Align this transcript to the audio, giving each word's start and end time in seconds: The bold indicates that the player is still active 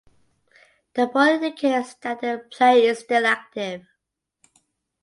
The 0.95 1.05
bold 1.05 1.43
indicates 1.43 1.93
that 2.01 2.21
the 2.21 2.43
player 2.51 2.89
is 2.89 2.97
still 3.01 3.23
active 3.23 3.85